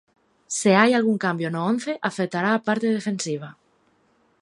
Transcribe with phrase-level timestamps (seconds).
[0.59, 3.49] Se hai algún cambio no once afectará a parte defensiva.